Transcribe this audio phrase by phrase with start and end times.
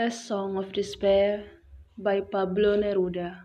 [0.00, 1.44] A Song of Despair
[1.98, 3.42] by Pablo Neruda.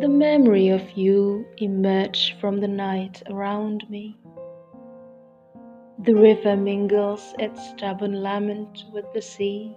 [0.00, 4.16] The memory of you emerged from the night around me.
[6.00, 9.76] The river mingles its stubborn lament with the sea.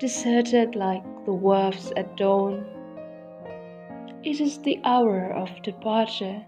[0.00, 2.64] Deserted like the wharves at dawn,
[4.24, 6.46] it is the hour of departure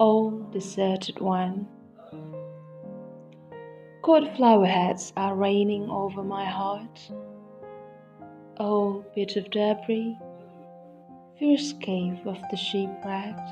[0.00, 1.66] O deserted one.
[4.02, 7.10] Cold flower heads are raining over my heart.
[8.60, 10.16] O bit of debris,
[11.36, 13.50] fierce cave of the shipwrecked.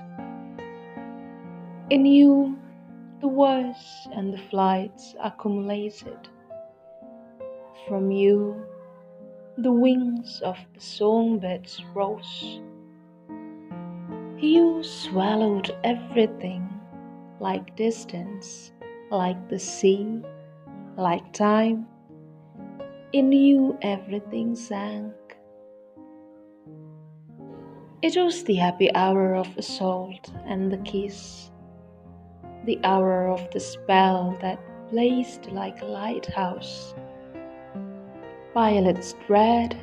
[1.91, 2.56] In you,
[3.20, 6.28] the words and the flights accumulated.
[7.89, 8.65] From you,
[9.59, 12.61] the wings of the songbirds rose.
[14.39, 16.69] You swallowed everything
[17.41, 18.71] like distance,
[19.11, 20.21] like the sea,
[20.99, 21.87] like time.
[23.15, 25.15] In you, everything sank.
[28.03, 31.50] It was the happy hour of assault and the kiss,
[32.67, 36.95] the hour of the spell that blazed like a lighthouse.
[38.53, 39.78] Violet's dread,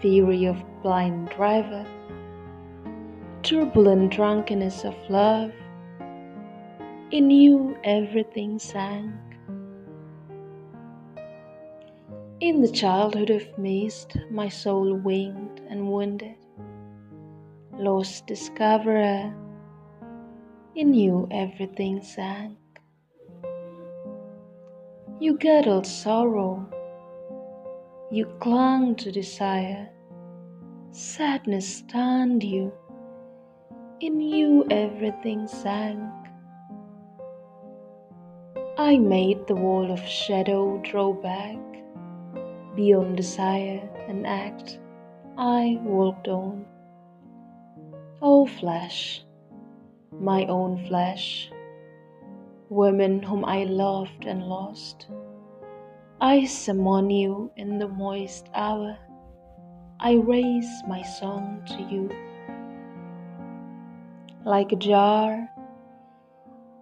[0.00, 1.84] fury of blind driver
[3.44, 5.52] turbulent drunkenness of love.
[7.10, 9.12] In you, everything sank.
[12.40, 16.36] In the childhood of mist, my soul winged and wounded.
[17.74, 19.34] Lost discoverer,
[20.74, 22.56] in you, everything sank.
[25.20, 26.66] You girdled sorrow,
[28.10, 29.90] you clung to desire.
[30.92, 32.72] Sadness stunned you
[34.00, 36.10] in you everything sank.
[38.76, 41.58] I made the wall of shadow draw back.
[42.74, 44.80] Beyond desire and act,
[45.38, 46.66] I walked on.
[48.20, 49.22] O flesh,
[50.10, 51.50] my own flesh,
[52.68, 55.06] women whom I loved and lost,
[56.20, 58.98] I summon you in the moist hour.
[60.00, 62.10] I raise my song to you
[64.44, 65.48] like a jar.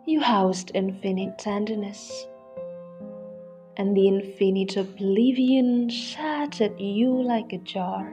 [0.05, 2.27] You housed infinite tenderness,
[3.77, 8.13] and the infinite oblivion shattered you like a jar.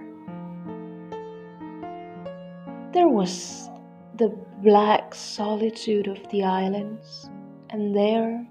[2.94, 3.70] There was
[4.18, 4.30] the
[4.62, 7.32] black solitude of the islands,
[7.72, 8.48] and there,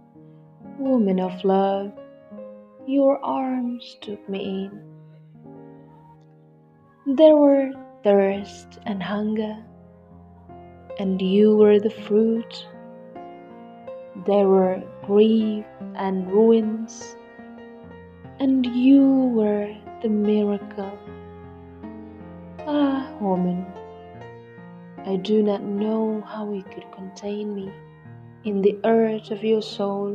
[0.79, 1.93] woman of love,
[2.89, 4.83] your arms took me in.
[7.15, 7.71] There were
[8.03, 9.65] thirst and hunger
[10.99, 12.67] and you were the fruit.
[14.27, 15.65] There were grief
[15.95, 17.17] and ruins,
[18.41, 19.73] and you were
[20.03, 20.99] the miracle.
[22.67, 23.65] Ah, woman,
[25.07, 27.73] I do not know how you could contain me
[28.45, 30.15] in the earth of your soul,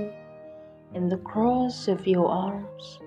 [0.94, 3.00] in the cross of your arms.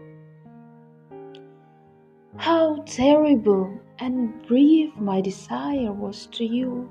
[2.37, 6.91] How terrible and brief my desire was to you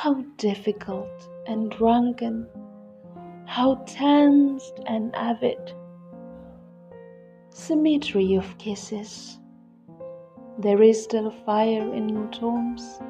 [0.00, 2.46] how difficult and drunken,
[3.46, 5.72] how tensed and avid.
[7.50, 9.40] Symmetry of kisses.
[10.56, 13.00] There is still fire in your tombs.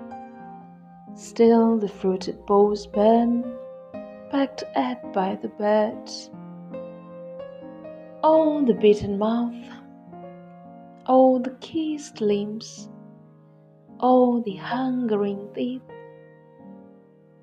[1.14, 3.44] Still the fruited boughs burn,
[4.30, 6.30] pecked at by the birds.
[8.24, 9.62] Oh, the bitten mouth.
[11.04, 12.88] Oh, the kissed limbs.
[14.00, 15.82] Oh, the hungering teeth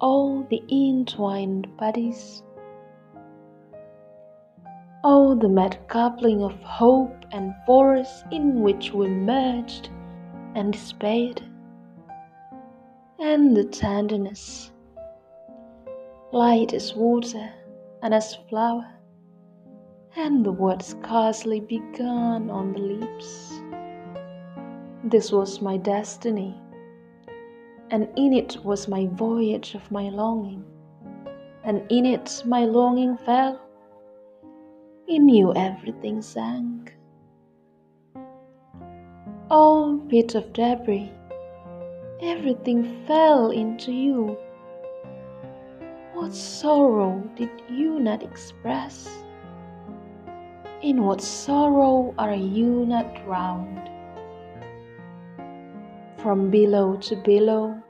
[0.05, 2.43] all the entwined bodies.
[5.05, 9.89] all the mad coupling of hope and force in which we merged
[10.55, 11.43] and despaired,
[13.19, 14.71] and the tenderness,
[16.31, 17.47] light as water
[18.01, 18.87] and as flower,
[20.15, 23.61] and the word scarcely begun on the lips.
[25.03, 26.59] This was my destiny
[27.91, 30.63] and in it was my voyage of my longing,
[31.63, 33.59] and in it my longing fell.
[35.07, 36.95] In you everything sank.
[39.51, 41.11] Oh, bit of debris,
[42.21, 44.37] everything fell into you.
[46.13, 49.07] What sorrow did you not express?
[50.81, 53.89] In what sorrow are you not drowned?
[56.17, 57.81] From billow to billow,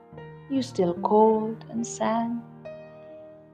[0.49, 2.41] you still called and sang.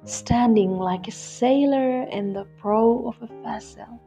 [0.03, 4.01] standing like a sailor in the prow of a vessel.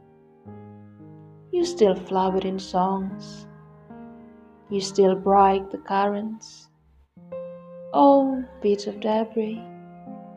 [1.51, 3.47] You still flowered in songs,
[4.69, 6.69] you still break the currents.
[7.93, 9.63] Oh, bit of debris,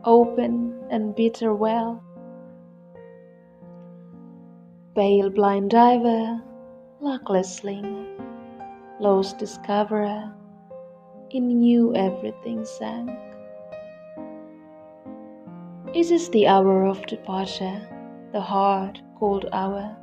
[0.05, 2.05] open and bitter well.
[4.95, 6.41] Pale blind diver,
[7.01, 8.07] luckless slinger,
[9.01, 10.33] lost discoverer,
[11.31, 13.11] in you everything sank.
[15.95, 17.81] It is the hour of departure,
[18.33, 19.97] the hard, cold hour,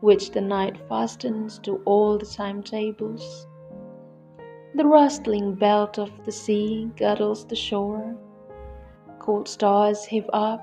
[0.00, 3.46] which the night fastens to all the timetables.
[4.74, 8.16] The rustling belt of the sea girdles the shore.
[9.20, 10.60] Cold stars heave up,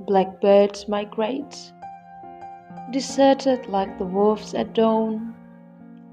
[0.00, 1.72] black birds migrate.
[2.92, 5.35] Deserted like the wolves at dawn,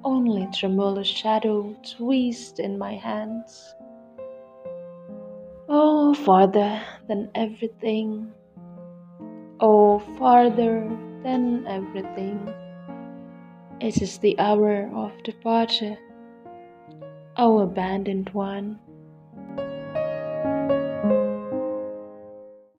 [0.03, 3.75] only tremulous shadow twist in my hands.
[5.69, 8.31] Oh, farther than everything.
[9.59, 10.89] Oh, farther
[11.23, 12.53] than everything.
[13.79, 15.97] It is the hour of departure,
[17.37, 18.79] O abandoned one.